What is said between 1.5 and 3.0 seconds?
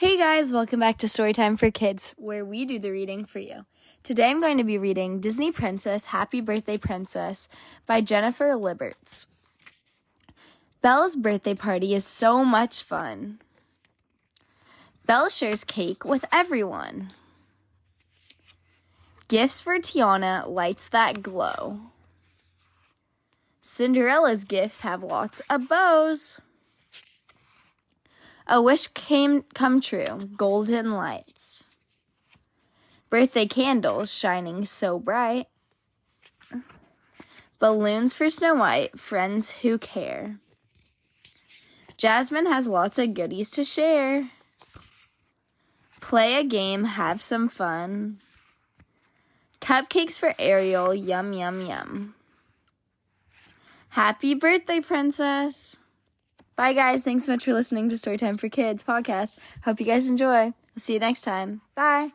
for Kids, where we do the